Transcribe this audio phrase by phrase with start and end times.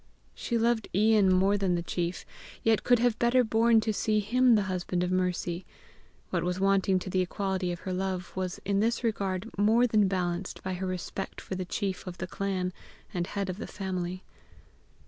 [0.33, 2.25] She loved Ian more than the chief,
[2.63, 5.63] yet could have better borne to see him the husband of Mercy;
[6.31, 10.07] what was wanting to the equality of her love was in this regard more than
[10.07, 12.73] balanced by her respect for the chief of the clan
[13.13, 14.23] and head of the family.